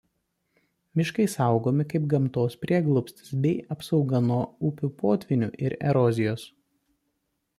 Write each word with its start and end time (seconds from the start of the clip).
Miškai 0.99 1.25
saugomi 1.33 1.85
kaip 1.91 2.05
gamtos 2.13 2.55
prieglobstis 2.63 3.29
bei 3.43 3.53
apsauga 3.75 4.21
nuo 4.31 4.39
upių 4.71 4.89
potvynių 5.03 5.51
ir 5.67 5.79
erozijos. 5.93 6.47